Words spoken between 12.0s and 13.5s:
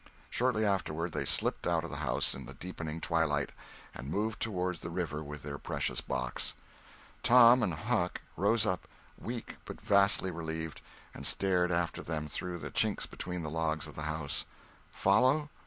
them through the chinks between